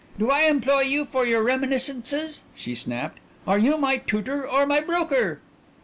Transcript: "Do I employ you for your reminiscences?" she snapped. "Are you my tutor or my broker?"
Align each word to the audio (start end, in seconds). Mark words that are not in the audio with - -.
"Do 0.17 0.31
I 0.31 0.45
employ 0.49 0.79
you 0.81 1.05
for 1.05 1.27
your 1.27 1.43
reminiscences?" 1.43 2.41
she 2.55 2.73
snapped. 2.73 3.19
"Are 3.45 3.59
you 3.59 3.77
my 3.77 3.97
tutor 3.97 4.49
or 4.49 4.65
my 4.65 4.79
broker?" 4.81 5.41